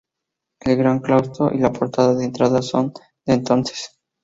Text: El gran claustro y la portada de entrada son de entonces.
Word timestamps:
El 0.61 0.77
gran 0.77 0.97
claustro 0.97 1.53
y 1.53 1.59
la 1.59 1.71
portada 1.71 2.15
de 2.15 2.25
entrada 2.25 2.63
son 2.63 2.91
de 3.23 3.35
entonces. 3.35 3.99